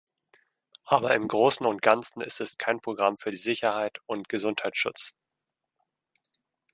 [0.85, 5.13] Aber im großen und ganzen ist es kein Programm für Sicherheit und Gesundheitsschutz.